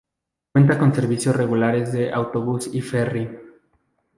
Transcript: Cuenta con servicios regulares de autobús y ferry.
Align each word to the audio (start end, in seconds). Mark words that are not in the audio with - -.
Cuenta 0.51 0.79
con 0.79 0.95
servicios 0.95 1.35
regulares 1.35 1.93
de 1.93 2.11
autobús 2.11 2.67
y 2.73 2.81
ferry. 2.81 3.29